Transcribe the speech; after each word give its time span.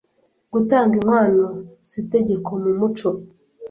gutanga 0.53 0.93
inkwano 0.99 1.45
sitegeko 1.89 2.49
mumuco, 2.63 3.09